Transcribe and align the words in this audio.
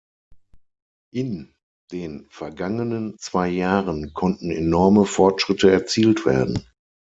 In 1.13 1.53
den 1.91 2.25
vergangenen 2.31 3.19
zwei 3.19 3.49
Jahren 3.49 4.15
konnten 4.15 4.49
enorme 4.49 5.05
Fortschritte 5.05 5.69
erzielt 5.69 6.25
werden. 6.25 6.65